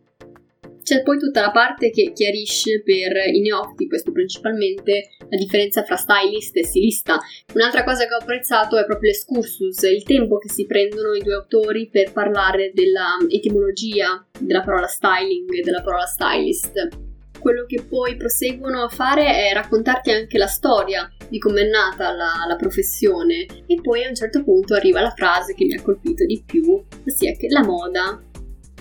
C'è 0.83 1.01
poi 1.01 1.17
tutta 1.17 1.41
la 1.41 1.49
parte 1.49 1.89
che 1.89 2.11
chiarisce 2.13 2.83
per 2.83 3.17
i 3.33 3.41
neofiti, 3.41 3.87
questo 3.87 4.11
principalmente, 4.11 5.09
la 5.27 5.37
differenza 5.37 5.83
fra 5.83 5.95
stylist 5.95 6.55
e 6.55 6.63
stilista. 6.63 7.19
Un'altra 7.55 7.83
cosa 7.83 8.05
che 8.05 8.13
ho 8.13 8.17
apprezzato 8.17 8.77
è 8.77 8.85
proprio 8.85 9.09
l'escursus, 9.09 9.81
il 9.81 10.03
tempo 10.03 10.37
che 10.37 10.49
si 10.49 10.67
prendono 10.67 11.13
i 11.13 11.23
due 11.23 11.33
autori 11.33 11.89
per 11.89 12.13
parlare 12.13 12.71
della 12.73 13.17
etimologia 13.27 14.23
della 14.39 14.61
parola 14.61 14.87
styling 14.87 15.51
e 15.51 15.61
della 15.61 15.81
parola 15.81 16.05
stylist. 16.05 17.06
Quello 17.39 17.65
che 17.65 17.83
poi 17.87 18.15
proseguono 18.15 18.83
a 18.83 18.89
fare 18.89 19.49
è 19.49 19.53
raccontarti 19.53 20.11
anche 20.11 20.37
la 20.37 20.47
storia 20.47 21.09
di 21.29 21.39
come 21.39 21.61
è 21.61 21.69
nata 21.69 22.11
la, 22.11 22.45
la, 22.47 22.55
professione 22.55 23.45
e 23.65 23.79
poi 23.81 24.03
a 24.03 24.09
un 24.09 24.15
certo 24.15 24.43
punto 24.43 24.73
arriva 24.75 25.01
la 25.01 25.13
frase 25.15 25.53
che 25.53 25.65
mi 25.65 25.75
ha 25.75 25.81
colpito 25.81 26.25
di 26.25 26.41
più, 26.45 26.83
ossia 27.05 27.33
che 27.33 27.47
la 27.49 27.63
moda 27.63 28.21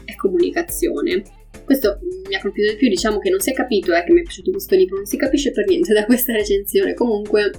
è 0.04 0.14
comunicazione. 0.14 1.22
Questo 1.64 1.98
mi 2.28 2.34
ha 2.34 2.40
colpito 2.40 2.70
di 2.70 2.76
più, 2.76 2.88
diciamo 2.88 3.18
che 3.18 3.30
non 3.30 3.40
si 3.40 3.50
è 3.50 3.54
capito, 3.54 3.92
eh, 3.92 4.04
che 4.04 4.12
mi 4.12 4.20
è 4.20 4.22
piaciuto 4.22 4.52
questo 4.52 4.76
libro, 4.76 4.96
non 4.96 5.06
si 5.06 5.16
capisce 5.16 5.50
per 5.50 5.66
niente 5.66 5.92
da 5.92 6.04
questa 6.04 6.32
recensione, 6.32 6.94
comunque 6.94 7.50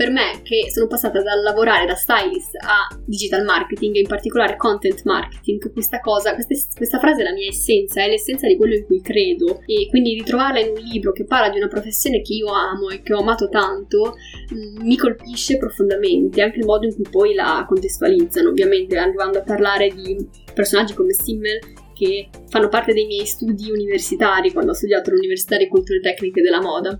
per 0.00 0.10
me 0.10 0.40
che 0.42 0.70
sono 0.70 0.86
passata 0.86 1.20
dal 1.20 1.42
lavorare 1.42 1.84
da 1.84 1.94
stylist 1.94 2.56
a 2.56 2.88
digital 3.04 3.44
marketing 3.44 3.96
e 3.96 3.98
in 3.98 4.06
particolare 4.06 4.56
content 4.56 5.02
marketing, 5.04 5.70
questa 5.74 6.00
cosa, 6.00 6.32
questa, 6.32 6.54
questa 6.74 6.98
frase 6.98 7.20
è 7.20 7.24
la 7.24 7.34
mia 7.34 7.48
essenza, 7.48 8.02
è 8.02 8.08
l'essenza 8.08 8.46
di 8.46 8.56
quello 8.56 8.76
in 8.76 8.86
cui 8.86 9.02
credo 9.02 9.60
e 9.66 9.88
quindi 9.90 10.14
ritrovarla 10.14 10.60
in 10.60 10.70
un 10.70 10.82
libro 10.82 11.12
che 11.12 11.26
parla 11.26 11.50
di 11.50 11.58
una 11.58 11.68
professione 11.68 12.22
che 12.22 12.32
io 12.32 12.46
amo 12.46 12.88
e 12.88 13.02
che 13.02 13.12
ho 13.12 13.18
amato 13.18 13.50
tanto 13.50 14.14
mm, 14.54 14.86
mi 14.86 14.96
colpisce 14.96 15.58
profondamente, 15.58 16.40
anche 16.40 16.60
il 16.60 16.64
modo 16.64 16.86
in 16.86 16.94
cui 16.94 17.06
poi 17.10 17.34
la 17.34 17.66
contestualizzano, 17.68 18.48
ovviamente 18.48 18.96
arrivando 18.96 19.36
a 19.36 19.42
parlare 19.42 19.90
di 19.90 20.16
personaggi 20.54 20.94
come 20.94 21.12
Simmel 21.12 21.58
che 21.92 22.30
fanno 22.48 22.68
parte 22.68 22.94
dei 22.94 23.04
miei 23.04 23.26
studi 23.26 23.70
universitari 23.70 24.50
quando 24.50 24.70
ho 24.70 24.74
studiato 24.74 25.10
all'Università 25.10 25.58
di 25.58 25.68
Culture 25.68 26.00
Tecniche 26.00 26.40
della 26.40 26.62
Moda. 26.62 26.98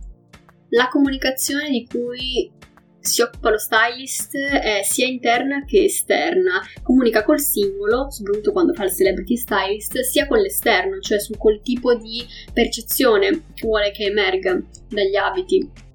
La 0.73 0.89
comunicazione 0.89 1.71
di 1.71 1.87
cui 1.91 2.59
si 3.01 3.23
occupa 3.23 3.51
lo 3.51 3.59
stylist 3.59 4.37
è 4.37 4.83
sia 4.83 5.07
interna 5.07 5.65
che 5.65 5.85
esterna, 5.85 6.61
comunica 6.83 7.25
col 7.25 7.41
singolo, 7.41 8.11
soprattutto 8.11 8.53
quando 8.53 8.75
fa 8.75 8.85
il 8.85 8.93
celebrity 8.93 9.37
stylist, 9.37 10.01
sia 10.01 10.27
con 10.27 10.39
l'esterno, 10.39 11.01
cioè 11.01 11.19
su 11.19 11.37
quel 11.37 11.61
tipo 11.63 11.95
di 11.95 12.25
percezione 12.53 13.45
che 13.55 13.67
vuole 13.67 13.91
che 13.91 14.05
emerga 14.05 14.61
dagli 14.89 15.17
abiti. 15.17 15.89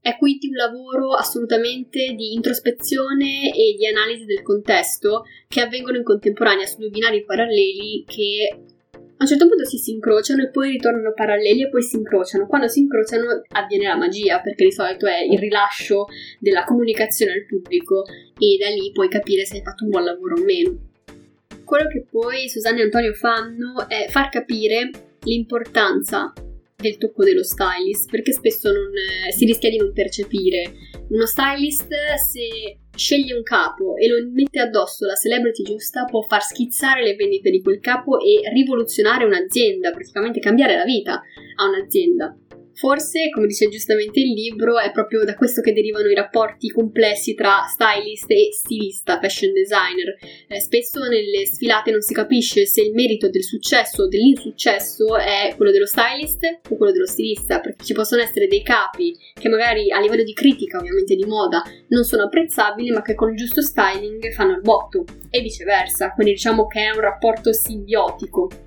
È 0.00 0.18
quindi 0.18 0.48
un 0.48 0.56
lavoro 0.56 1.14
assolutamente 1.14 2.12
di 2.14 2.34
introspezione 2.34 3.50
e 3.54 3.74
di 3.74 3.86
analisi 3.86 4.26
del 4.26 4.42
contesto 4.42 5.24
che 5.48 5.62
avvengono 5.62 5.96
in 5.96 6.04
contemporanea 6.04 6.66
su 6.66 6.76
due 6.76 6.90
binari 6.90 7.24
paralleli 7.24 8.04
che 8.06 8.73
un 9.24 9.30
certo 9.30 9.48
punto 9.48 9.64
si, 9.64 9.78
si 9.78 9.92
incrociano 9.92 10.42
e 10.42 10.50
poi 10.50 10.70
ritornano 10.70 11.12
paralleli 11.14 11.62
e 11.62 11.68
poi 11.68 11.82
si 11.82 11.96
incrociano. 11.96 12.46
Quando 12.46 12.68
si 12.68 12.80
incrociano 12.80 13.42
avviene 13.48 13.86
la 13.86 13.96
magia, 13.96 14.40
perché 14.40 14.64
di 14.64 14.72
solito 14.72 15.06
è 15.06 15.22
il 15.22 15.38
rilascio 15.38 16.06
della 16.38 16.64
comunicazione 16.64 17.32
al 17.32 17.46
pubblico 17.46 18.04
e 18.06 18.56
da 18.58 18.68
lì 18.68 18.92
puoi 18.92 19.08
capire 19.08 19.44
se 19.44 19.56
hai 19.56 19.62
fatto 19.62 19.84
un 19.84 19.90
buon 19.90 20.04
lavoro 20.04 20.36
o 20.36 20.44
meno. 20.44 20.78
Quello 21.64 21.88
che 21.88 22.06
poi 22.10 22.48
Susanne 22.48 22.80
e 22.80 22.84
Antonio 22.84 23.14
fanno 23.14 23.88
è 23.88 24.06
far 24.08 24.28
capire 24.28 24.90
l'importanza 25.20 26.32
del 26.76 26.98
tocco 26.98 27.24
dello 27.24 27.42
stylist, 27.42 28.10
perché 28.10 28.32
spesso 28.32 28.70
non, 28.70 28.90
eh, 28.94 29.32
si 29.32 29.46
rischia 29.46 29.70
di 29.70 29.78
non 29.78 29.92
percepire. 29.92 30.72
Uno 31.08 31.24
stylist, 31.24 31.88
se 31.88 32.78
sceglie 32.94 33.34
un 33.34 33.42
capo 33.42 33.96
e 33.96 34.08
lo 34.08 34.16
mette 34.32 34.60
addosso 34.60 35.04
la 35.06 35.14
celebrity 35.14 35.62
giusta, 35.62 36.04
può 36.04 36.22
far 36.22 36.42
schizzare 36.42 37.02
le 37.02 37.14
vendite 37.14 37.50
di 37.50 37.62
quel 37.62 37.80
capo 37.80 38.18
e 38.18 38.48
rivoluzionare 38.52 39.24
un'azienda, 39.24 39.90
praticamente 39.90 40.40
cambiare 40.40 40.76
la 40.76 40.84
vita 40.84 41.22
a 41.56 41.68
un'azienda. 41.68 42.36
Forse, 42.74 43.30
come 43.30 43.46
dice 43.46 43.68
giustamente 43.68 44.20
il 44.20 44.32
libro, 44.32 44.78
è 44.78 44.90
proprio 44.90 45.24
da 45.24 45.34
questo 45.34 45.60
che 45.60 45.72
derivano 45.72 46.08
i 46.08 46.14
rapporti 46.14 46.68
complessi 46.68 47.34
tra 47.34 47.64
stylist 47.68 48.30
e 48.30 48.48
stilista, 48.52 49.20
fashion 49.20 49.52
designer. 49.52 50.16
Eh, 50.48 50.60
spesso 50.60 51.00
nelle 51.08 51.46
sfilate 51.46 51.90
non 51.90 52.00
si 52.00 52.12
capisce 52.12 52.66
se 52.66 52.82
il 52.82 52.92
merito 52.92 53.30
del 53.30 53.44
successo 53.44 54.02
o 54.02 54.08
dell'insuccesso 54.08 55.16
è 55.16 55.54
quello 55.56 55.70
dello 55.70 55.86
stylist 55.86 56.60
o 56.68 56.76
quello 56.76 56.92
dello 56.92 57.06
stilista, 57.06 57.60
perché 57.60 57.84
ci 57.84 57.94
possono 57.94 58.22
essere 58.22 58.48
dei 58.48 58.62
capi 58.62 59.16
che 59.32 59.48
magari 59.48 59.90
a 59.90 60.00
livello 60.00 60.24
di 60.24 60.32
critica, 60.32 60.78
ovviamente 60.78 61.14
di 61.14 61.24
moda, 61.24 61.62
non 61.88 62.04
sono 62.04 62.24
apprezzabili, 62.24 62.90
ma 62.90 63.02
che 63.02 63.14
con 63.14 63.30
il 63.30 63.36
giusto 63.36 63.62
styling 63.62 64.32
fanno 64.32 64.52
il 64.52 64.60
botto, 64.60 65.04
e 65.30 65.40
viceversa. 65.40 66.12
Quindi 66.12 66.34
diciamo 66.34 66.66
che 66.66 66.80
è 66.80 66.90
un 66.90 67.00
rapporto 67.00 67.52
simbiotico. 67.52 68.63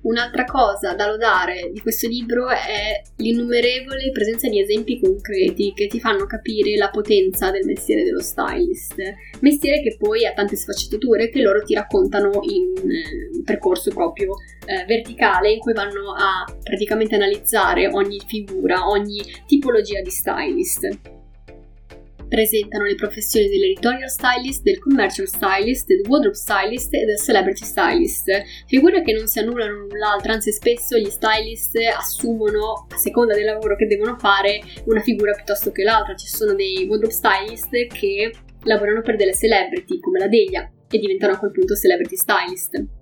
Un'altra 0.00 0.44
cosa 0.44 0.94
da 0.94 1.08
lodare 1.08 1.70
di 1.72 1.80
questo 1.80 2.06
libro 2.06 2.48
è 2.48 3.02
l'innumerevole 3.16 4.10
presenza 4.12 4.48
di 4.48 4.60
esempi 4.60 5.00
concreti 5.00 5.72
che 5.74 5.88
ti 5.88 5.98
fanno 5.98 6.24
capire 6.26 6.76
la 6.76 6.88
potenza 6.88 7.50
del 7.50 7.64
mestiere 7.64 8.04
dello 8.04 8.20
stylist, 8.20 8.94
mestiere 9.40 9.82
che 9.82 9.96
poi 9.98 10.24
ha 10.24 10.32
tante 10.32 10.56
sfaccettature 10.56 11.30
che 11.30 11.42
loro 11.42 11.62
ti 11.62 11.74
raccontano 11.74 12.30
in 12.42 12.72
un 12.82 12.90
eh, 12.90 13.42
percorso 13.44 13.90
proprio 13.90 14.34
eh, 14.66 14.84
verticale 14.86 15.50
in 15.50 15.58
cui 15.58 15.72
vanno 15.72 16.12
a 16.16 16.44
praticamente 16.62 17.16
analizzare 17.16 17.88
ogni 17.88 18.20
figura, 18.24 18.88
ogni 18.88 19.20
tipologia 19.46 20.00
di 20.00 20.10
stylist 20.10 21.16
presentano 22.28 22.84
le 22.84 22.94
professioni 22.94 23.48
dell'editorial 23.48 24.08
stylist, 24.08 24.62
del 24.62 24.78
commercial 24.78 25.26
stylist, 25.26 25.86
del 25.86 26.02
wardrobe 26.06 26.36
stylist 26.36 26.94
e 26.94 27.04
del 27.04 27.18
celebrity 27.18 27.64
stylist. 27.64 28.30
Figure 28.66 29.02
che 29.02 29.12
non 29.12 29.26
si 29.26 29.38
annullano 29.38 29.86
l'altra, 29.98 30.34
anzi 30.34 30.52
spesso 30.52 30.96
gli 30.96 31.10
stylist 31.10 31.76
assumono, 31.96 32.86
a 32.88 32.96
seconda 32.96 33.34
del 33.34 33.44
lavoro 33.44 33.76
che 33.76 33.86
devono 33.86 34.16
fare, 34.18 34.60
una 34.84 35.00
figura 35.00 35.32
piuttosto 35.32 35.72
che 35.72 35.82
l'altra. 35.82 36.14
Ci 36.14 36.28
sono 36.28 36.54
dei 36.54 36.86
wardrobe 36.88 37.12
stylist 37.12 37.70
che 37.86 38.32
lavorano 38.64 39.00
per 39.02 39.16
delle 39.16 39.34
celebrity, 39.34 39.98
come 39.98 40.18
la 40.18 40.28
Delia, 40.28 40.70
e 40.90 40.98
diventano 40.98 41.34
a 41.34 41.38
quel 41.38 41.52
punto 41.52 41.74
celebrity 41.74 42.16
stylist. 42.16 42.97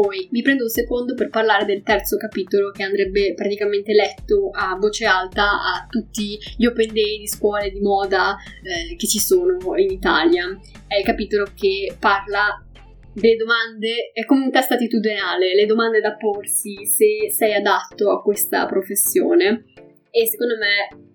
Poi 0.00 0.28
mi 0.30 0.42
prendo 0.42 0.62
un 0.62 0.68
secondo 0.68 1.14
per 1.14 1.28
parlare 1.28 1.64
del 1.64 1.82
terzo 1.82 2.16
capitolo 2.18 2.70
che 2.70 2.84
andrebbe 2.84 3.34
praticamente 3.34 3.92
letto 3.92 4.48
a 4.52 4.76
voce 4.78 5.06
alta 5.06 5.42
a 5.42 5.86
tutti 5.90 6.38
gli 6.56 6.66
open 6.66 6.92
day 6.92 7.18
di 7.18 7.26
scuole 7.26 7.72
di 7.72 7.80
moda 7.80 8.36
eh, 8.62 8.94
che 8.94 9.08
ci 9.08 9.18
sono 9.18 9.58
in 9.76 9.90
Italia. 9.90 10.56
È 10.86 10.98
il 10.98 11.04
capitolo 11.04 11.46
che 11.52 11.96
parla 11.98 12.64
delle 13.12 13.34
domande, 13.34 14.12
è 14.12 14.24
come 14.24 14.44
un 14.44 14.52
test 14.52 14.70
attitudinale, 14.70 15.56
le 15.56 15.66
domande 15.66 15.98
da 16.00 16.14
porsi 16.14 16.86
se 16.86 17.32
sei 17.32 17.54
adatto 17.54 18.12
a 18.12 18.22
questa 18.22 18.66
professione. 18.66 19.64
E 20.12 20.26
secondo 20.28 20.54
me 20.58 21.07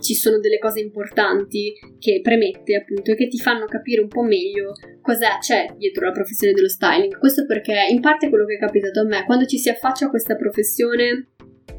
ci 0.00 0.14
sono 0.14 0.38
delle 0.38 0.58
cose 0.58 0.80
importanti 0.80 1.74
che 1.98 2.20
premette 2.22 2.76
appunto 2.76 3.12
e 3.12 3.16
che 3.16 3.28
ti 3.28 3.38
fanno 3.38 3.66
capire 3.66 4.00
un 4.00 4.08
po' 4.08 4.22
meglio 4.22 4.72
cosa 5.00 5.38
c'è 5.38 5.74
dietro 5.76 6.06
la 6.06 6.12
professione 6.12 6.52
dello 6.52 6.68
styling. 6.68 7.18
Questo 7.18 7.46
perché 7.46 7.86
in 7.90 8.00
parte 8.00 8.28
quello 8.28 8.44
che 8.44 8.54
è 8.54 8.58
capitato 8.58 9.00
a 9.00 9.04
me, 9.04 9.24
quando 9.24 9.46
ci 9.46 9.58
si 9.58 9.68
affaccia 9.68 10.06
a 10.06 10.10
questa 10.10 10.36
professione 10.36 11.28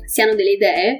si 0.05 0.21
hanno 0.21 0.35
delle 0.35 0.51
idee 0.51 0.99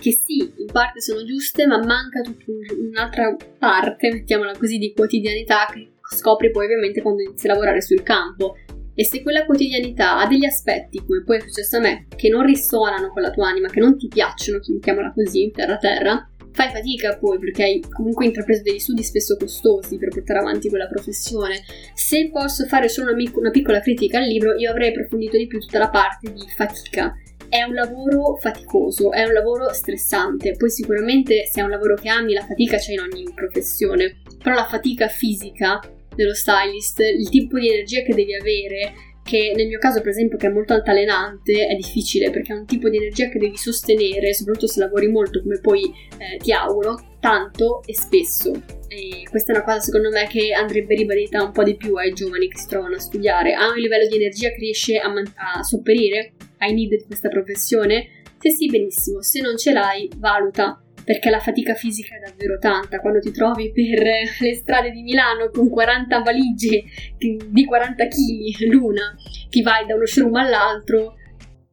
che 0.00 0.12
sì, 0.12 0.38
in 0.38 0.66
parte 0.72 1.00
sono 1.00 1.24
giuste, 1.24 1.66
ma 1.66 1.78
manca 1.78 2.22
tutta 2.22 2.44
un'altra 2.74 3.36
parte, 3.58 4.10
mettiamola 4.10 4.56
così, 4.56 4.78
di 4.78 4.94
quotidianità 4.94 5.66
che 5.70 5.90
scopri 6.16 6.50
poi 6.50 6.64
ovviamente 6.64 7.02
quando 7.02 7.22
inizi 7.22 7.46
a 7.46 7.52
lavorare 7.52 7.82
sul 7.82 8.02
campo. 8.02 8.56
E 8.94 9.04
se 9.04 9.22
quella 9.22 9.44
quotidianità 9.44 10.18
ha 10.18 10.26
degli 10.26 10.44
aspetti, 10.44 11.02
come 11.04 11.22
poi 11.22 11.36
è 11.36 11.40
successo 11.40 11.76
a 11.76 11.80
me, 11.80 12.06
che 12.16 12.28
non 12.28 12.44
risuonano 12.44 13.08
con 13.10 13.22
la 13.22 13.30
tua 13.30 13.48
anima, 13.48 13.68
che 13.68 13.80
non 13.80 13.96
ti 13.96 14.08
piacciono, 14.08 14.60
mettiamola 14.66 15.12
così, 15.14 15.50
terra 15.54 15.76
terra, 15.76 16.30
fai 16.52 16.70
fatica 16.70 17.16
poi 17.16 17.38
perché 17.38 17.62
hai 17.62 17.84
comunque 17.90 18.26
intrapreso 18.26 18.62
degli 18.62 18.78
studi 18.78 19.02
spesso 19.02 19.36
costosi 19.36 19.96
per 19.98 20.08
portare 20.08 20.40
avanti 20.40 20.68
quella 20.68 20.88
professione. 20.88 21.62
Se 21.94 22.30
posso 22.30 22.66
fare 22.66 22.88
solo 22.88 23.12
una, 23.12 23.30
una 23.34 23.50
piccola 23.50 23.80
critica 23.80 24.18
al 24.18 24.26
libro, 24.26 24.54
io 24.54 24.70
avrei 24.70 24.88
approfondito 24.88 25.36
di 25.36 25.46
più 25.46 25.58
tutta 25.60 25.78
la 25.78 25.90
parte 25.90 26.32
di 26.32 26.44
fatica. 26.56 27.14
È 27.48 27.62
un 27.62 27.74
lavoro 27.74 28.36
faticoso, 28.36 29.10
è 29.10 29.24
un 29.24 29.32
lavoro 29.32 29.72
stressante, 29.72 30.52
poi 30.56 30.70
sicuramente 30.70 31.46
se 31.46 31.60
è 31.60 31.64
un 31.64 31.70
lavoro 31.70 31.94
che 31.96 32.08
ami 32.08 32.32
la 32.32 32.44
fatica 32.44 32.76
c'è 32.76 32.92
in 32.92 33.00
ogni 33.00 33.24
professione, 33.34 34.20
però 34.40 34.54
la 34.54 34.66
fatica 34.66 35.08
fisica 35.08 35.80
dello 36.14 36.34
stylist, 36.34 37.00
il 37.00 37.28
tipo 37.28 37.58
di 37.58 37.70
energia 37.70 38.02
che 38.02 38.14
devi 38.14 38.34
avere, 38.34 38.92
che 39.22 39.52
nel 39.54 39.66
mio 39.66 39.78
caso, 39.78 40.00
per 40.00 40.10
esempio, 40.10 40.38
che 40.38 40.46
è 40.46 40.50
molto 40.50 40.72
altalenante, 40.72 41.66
è 41.66 41.74
difficile 41.74 42.30
perché 42.30 42.52
è 42.52 42.56
un 42.56 42.66
tipo 42.66 42.88
di 42.88 42.96
energia 42.96 43.28
che 43.28 43.38
devi 43.38 43.56
sostenere, 43.56 44.34
soprattutto 44.34 44.66
se 44.66 44.80
lavori 44.80 45.08
molto, 45.08 45.42
come 45.42 45.60
poi 45.60 45.82
eh, 46.18 46.38
ti 46.38 46.52
auguro, 46.52 47.16
tanto 47.20 47.82
e 47.84 47.94
spesso. 47.94 48.52
E 48.88 49.22
questa 49.30 49.52
è 49.52 49.56
una 49.56 49.64
cosa 49.64 49.80
secondo 49.80 50.10
me 50.10 50.26
che 50.26 50.52
andrebbe 50.52 50.96
ribadita 50.96 51.44
un 51.44 51.52
po' 51.52 51.62
di 51.62 51.76
più 51.76 51.94
ai 51.94 52.12
giovani 52.12 52.48
che 52.48 52.58
si 52.58 52.66
trovano 52.66 52.96
a 52.96 53.00
studiare. 53.00 53.52
Ha 53.52 53.68
un 53.68 53.78
livello 53.78 54.08
di 54.08 54.16
energia 54.16 54.48
che 54.48 54.58
riesce 54.58 54.96
a, 54.98 55.08
man- 55.08 55.32
a 55.36 55.62
sopperire 55.62 56.32
ai 56.58 56.74
need 56.74 56.96
di 56.96 57.04
questa 57.06 57.28
professione? 57.28 58.22
Se 58.38 58.50
sì, 58.50 58.66
benissimo. 58.66 59.22
Se 59.22 59.40
non 59.40 59.56
ce 59.56 59.72
l'hai, 59.72 60.10
valuta 60.16 60.82
perché 61.10 61.28
la 61.28 61.40
fatica 61.40 61.74
fisica 61.74 62.14
è 62.14 62.20
davvero 62.20 62.56
tanta. 62.58 63.00
Quando 63.00 63.18
ti 63.18 63.32
trovi 63.32 63.72
per 63.72 64.06
le 64.38 64.54
strade 64.54 64.92
di 64.92 65.02
Milano 65.02 65.50
con 65.50 65.68
40 65.68 66.20
valigie 66.20 66.84
di 67.18 67.64
40 67.64 68.06
kg 68.06 68.70
l'una, 68.70 69.16
ti 69.48 69.60
vai 69.60 69.86
da 69.86 69.96
uno 69.96 70.06
showroom 70.06 70.36
all'altro, 70.36 71.16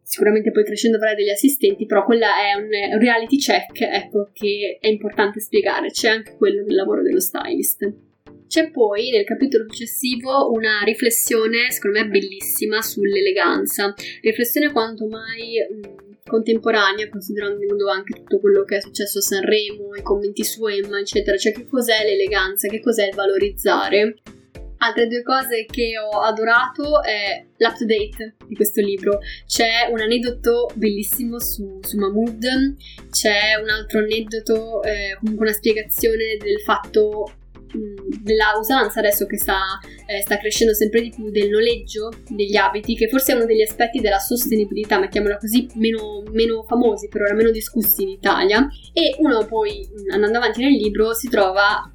sicuramente 0.02 0.50
poi 0.50 0.64
crescendo 0.64 0.98
avrai 0.98 1.14
degli 1.14 1.30
assistenti, 1.30 1.86
però 1.86 2.04
quella 2.04 2.30
è 2.30 2.56
un 2.56 3.00
reality 3.00 3.38
check, 3.38 3.80
ecco, 3.82 4.32
che 4.34 4.80
è 4.82 4.88
importante 4.88 5.40
spiegare, 5.40 5.92
c'è 5.92 6.10
anche 6.10 6.36
quello 6.36 6.64
nel 6.64 6.74
lavoro 6.74 7.04
dello 7.04 7.20
stylist. 7.20 7.94
C'è 8.48 8.72
poi 8.72 9.12
nel 9.12 9.24
capitolo 9.24 9.66
successivo 9.70 10.52
una 10.52 10.82
riflessione, 10.84 11.70
secondo 11.70 12.00
me 12.00 12.08
bellissima, 12.08 12.82
sull'eleganza, 12.82 13.94
riflessione 14.22 14.72
quanto 14.72 15.06
mai 15.06 15.58
mh, 15.70 16.07
contemporanea, 16.28 17.10
considerando 17.10 17.90
anche 17.90 18.20
tutto 18.20 18.40
quello 18.40 18.64
che 18.64 18.78
è 18.78 18.82
successo 18.82 19.20
a 19.20 19.22
Sanremo, 19.22 19.96
i 19.96 20.02
commenti 20.02 20.44
su 20.44 20.66
Emma, 20.68 21.00
eccetera, 21.00 21.38
cioè 21.38 21.52
che 21.52 21.68
cos'è 21.68 22.04
l'eleganza, 22.04 22.68
che 22.68 22.82
cos'è 22.82 23.08
il 23.08 23.16
valorizzare. 23.16 24.18
Altre 24.80 25.08
due 25.08 25.24
cose 25.24 25.66
che 25.66 25.94
ho 25.98 26.20
adorato 26.20 27.02
è 27.02 27.44
l'update 27.58 28.36
di 28.46 28.54
questo 28.54 28.82
libro. 28.82 29.20
C'è 29.48 29.90
un 29.92 30.00
aneddoto 30.00 30.70
bellissimo 30.76 31.40
su, 31.40 31.80
su 31.82 31.98
Mahmood, 31.98 32.76
c'è 33.10 33.60
un 33.60 33.70
altro 33.70 34.00
aneddoto, 34.00 34.84
eh, 34.84 35.18
comunque 35.20 35.48
una 35.48 35.56
spiegazione 35.56 36.38
del 36.40 36.60
fatto 36.60 37.32
della 38.22 38.54
usanza 38.58 39.00
adesso 39.00 39.26
che 39.26 39.38
sta, 39.38 39.80
eh, 40.06 40.22
sta, 40.22 40.38
crescendo 40.38 40.74
sempre 40.74 41.02
di 41.02 41.10
più 41.10 41.30
del 41.30 41.50
noleggio 41.50 42.12
degli 42.30 42.56
abiti, 42.56 42.96
che 42.96 43.08
forse 43.08 43.34
è 43.34 43.36
uno 43.36 43.46
degli 43.46 43.62
aspetti 43.62 44.00
della 44.00 44.20
sostenibilità, 44.20 45.00
mettiamola 45.00 45.38
così, 45.38 45.68
meno, 45.76 46.24
meno 46.32 46.64
famosi, 46.64 47.08
per 47.08 47.22
ora 47.22 47.34
meno 47.34 47.52
discussi 47.52 48.04
in 48.04 48.10
Italia. 48.10 48.68
E 48.94 49.16
uno 49.20 49.46
poi, 49.46 49.88
andando 50.12 50.38
avanti 50.38 50.62
nel 50.62 50.74
libro, 50.74 51.14
si 51.14 51.30
trova 51.30 51.92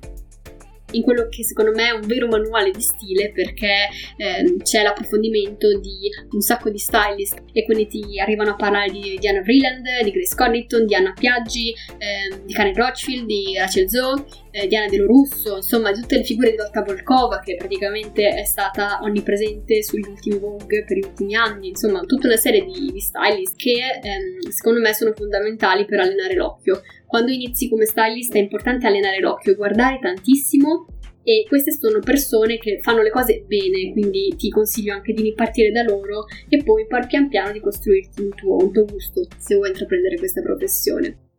in 0.92 1.02
quello 1.02 1.28
che 1.28 1.44
secondo 1.44 1.72
me 1.72 1.88
è 1.88 1.90
un 1.90 2.06
vero 2.06 2.26
manuale 2.26 2.70
di 2.70 2.80
stile 2.80 3.32
perché 3.32 3.88
eh, 4.16 4.56
c'è 4.62 4.82
l'approfondimento 4.82 5.78
di 5.78 6.10
un 6.30 6.40
sacco 6.40 6.70
di 6.70 6.78
stylist 6.78 7.42
e 7.52 7.64
quindi 7.64 7.86
ti 7.86 8.20
arrivano 8.20 8.50
a 8.50 8.56
parlare 8.56 8.90
di 8.90 9.16
Diana 9.18 9.42
Vreeland, 9.42 9.86
di 10.02 10.10
Grace 10.10 10.34
Connaughton, 10.34 10.86
di 10.86 10.94
Anna 10.94 11.12
Piaggi, 11.12 11.70
eh, 11.70 12.42
di 12.44 12.52
Karen 12.52 12.74
Rothschild, 12.74 13.26
di 13.26 13.56
Rachel 13.56 13.88
Zoe, 13.88 14.24
eh, 14.52 14.66
Diana 14.68 14.86
De 14.86 14.98
Russo, 14.98 15.56
insomma 15.56 15.90
tutte 15.92 16.18
le 16.18 16.24
figure 16.24 16.50
di 16.50 16.56
Lotta 16.56 16.82
Volkova 16.82 17.40
che 17.40 17.56
praticamente 17.56 18.28
è 18.28 18.44
stata 18.44 19.00
onnipresente 19.02 19.82
sugli 19.82 20.06
ultimi 20.08 20.38
Vogue 20.38 20.84
per 20.84 20.96
gli 20.98 21.04
ultimi 21.04 21.34
anni, 21.34 21.68
insomma 21.68 22.00
tutta 22.02 22.26
una 22.28 22.36
serie 22.36 22.64
di, 22.64 22.92
di 22.92 23.00
stylist 23.00 23.56
che 23.56 23.72
ehm, 23.72 24.50
secondo 24.50 24.80
me 24.80 24.92
sono 24.94 25.12
fondamentali 25.14 25.86
per 25.86 26.00
allenare 26.00 26.34
l'occhio. 26.34 26.82
Quando 27.06 27.32
inizi 27.32 27.68
come 27.68 27.86
stylist 27.86 28.34
è 28.34 28.38
importante 28.38 28.86
allenare 28.86 29.20
l'occhio, 29.20 29.56
guardare 29.56 29.98
tantissimo 30.00 30.86
e 31.24 31.44
queste 31.48 31.72
sono 31.72 32.00
persone 32.00 32.58
che 32.58 32.80
fanno 32.82 33.00
le 33.00 33.10
cose 33.10 33.44
bene, 33.46 33.92
quindi 33.92 34.34
ti 34.36 34.50
consiglio 34.50 34.92
anche 34.92 35.12
di 35.12 35.32
partire 35.34 35.70
da 35.70 35.82
loro 35.82 36.26
e 36.48 36.62
poi 36.62 36.86
pian 37.06 37.28
piano 37.28 37.52
di 37.52 37.60
costruirti 37.60 38.22
un 38.22 38.30
tuo, 38.34 38.56
un 38.56 38.72
tuo 38.72 38.84
gusto 38.84 39.26
se 39.38 39.54
vuoi 39.54 39.68
intraprendere 39.68 40.16
questa 40.16 40.42
professione. 40.42 41.31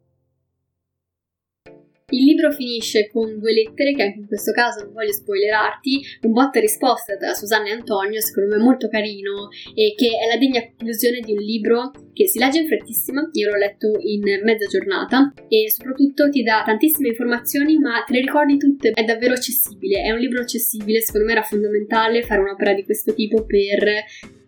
Il 2.10 2.26
libro 2.26 2.52
finisce 2.52 3.10
con 3.10 3.40
due 3.40 3.54
lettere 3.54 3.94
che 3.94 4.04
anche 4.04 4.20
in 4.20 4.28
questo 4.28 4.52
caso 4.52 4.84
non 4.84 4.92
voglio 4.92 5.14
spoilerarti, 5.14 6.02
un 6.24 6.34
botta 6.34 6.60
risposta 6.60 7.16
da 7.16 7.34
Susanna 7.34 7.70
e 7.70 7.72
Antonio, 7.72 8.20
secondo 8.20 8.56
me 8.56 8.62
molto 8.62 8.90
carino 8.90 9.48
e 9.74 9.96
che 9.96 10.08
è 10.08 10.28
la 10.28 10.38
degna 10.38 10.62
conclusione 10.62 11.22
di 11.22 11.32
un 11.32 11.40
libro 11.40 11.92
che 12.12 12.28
si 12.28 12.40
legge 12.40 12.60
in 12.60 12.68
frettissima, 12.68 13.30
io 13.32 13.50
l'ho 13.50 13.58
letto 13.58 13.88
in 14.00 14.22
mezza 14.44 14.68
giornata 14.68 15.34
e 15.48 15.72
soprattutto 15.72 16.30
ti 16.30 16.44
dà 16.44 16.64
tantissime 16.66 17.08
informazioni 17.08 17.78
ma 17.80 18.04
te 18.06 18.14
le 18.14 18.20
ricordi 18.20 18.58
tutte, 18.58 18.92
è 18.92 19.04
davvero 19.06 19.34
accessibile, 19.34 20.02
è 20.02 20.12
un 20.12 20.20
libro 20.20 20.42
accessibile, 20.42 21.00
secondo 21.00 21.26
me 21.26 21.32
era 21.32 21.42
fondamentale 21.42 22.22
fare 22.24 22.42
un'opera 22.42 22.74
di 22.74 22.84
questo 22.84 23.14
tipo 23.14 23.46
per 23.46 24.04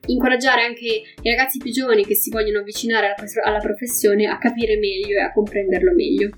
incoraggiare 0.08 0.62
anche 0.62 0.86
i 0.86 1.30
ragazzi 1.30 1.58
più 1.58 1.72
giovani 1.72 2.06
che 2.06 2.16
si 2.16 2.30
vogliono 2.30 2.60
avvicinare 2.60 3.16
alla, 3.18 3.28
alla 3.44 3.60
professione 3.60 4.28
a 4.28 4.38
capire 4.38 4.78
meglio 4.78 5.18
e 5.18 5.22
a 5.22 5.32
comprenderlo 5.32 5.94
meglio. 5.94 6.30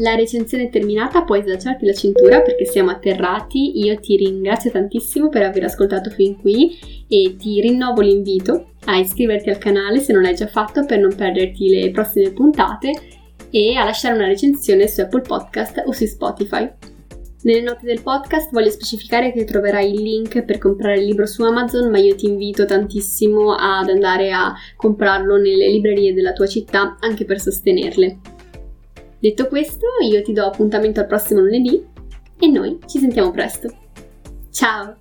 La 0.00 0.14
recensione 0.14 0.64
è 0.64 0.70
terminata, 0.70 1.24
puoi 1.24 1.42
slacciarti 1.42 1.84
la 1.84 1.92
cintura 1.92 2.40
perché 2.40 2.64
siamo 2.64 2.90
atterrati. 2.90 3.80
Io 3.80 3.98
ti 3.98 4.16
ringrazio 4.16 4.70
tantissimo 4.70 5.28
per 5.28 5.42
aver 5.42 5.64
ascoltato 5.64 6.10
fin 6.10 6.36
qui 6.36 6.78
e 7.08 7.34
ti 7.36 7.60
rinnovo 7.60 8.00
l'invito 8.00 8.74
a 8.84 8.96
iscriverti 8.96 9.50
al 9.50 9.58
canale 9.58 9.98
se 9.98 10.12
non 10.12 10.22
l'hai 10.22 10.36
già 10.36 10.46
fatto 10.46 10.84
per 10.86 11.00
non 11.00 11.14
perderti 11.14 11.68
le 11.68 11.90
prossime 11.90 12.30
puntate 12.30 12.92
e 13.50 13.74
a 13.74 13.84
lasciare 13.84 14.14
una 14.14 14.28
recensione 14.28 14.86
su 14.86 15.00
Apple 15.00 15.22
Podcast 15.22 15.82
o 15.84 15.90
su 15.90 16.06
Spotify. 16.06 16.70
Nelle 17.42 17.62
note 17.62 17.84
del 17.84 18.02
podcast 18.02 18.52
voglio 18.52 18.70
specificare 18.70 19.32
che 19.32 19.44
troverai 19.44 19.92
il 19.92 20.02
link 20.02 20.44
per 20.44 20.58
comprare 20.58 20.98
il 20.98 21.06
libro 21.06 21.26
su 21.26 21.42
Amazon, 21.42 21.90
ma 21.90 21.98
io 21.98 22.14
ti 22.14 22.26
invito 22.26 22.64
tantissimo 22.64 23.52
ad 23.52 23.88
andare 23.88 24.30
a 24.30 24.54
comprarlo 24.76 25.36
nelle 25.38 25.68
librerie 25.68 26.14
della 26.14 26.32
tua 26.32 26.46
città 26.46 26.96
anche 27.00 27.24
per 27.24 27.40
sostenerle. 27.40 28.37
Detto 29.20 29.48
questo, 29.48 29.86
io 30.08 30.22
ti 30.22 30.32
do 30.32 30.44
appuntamento 30.46 31.00
al 31.00 31.06
prossimo 31.06 31.40
lunedì 31.40 31.84
e 32.38 32.46
noi 32.46 32.78
ci 32.86 32.98
sentiamo 32.98 33.30
presto. 33.32 33.68
Ciao! 34.50 34.96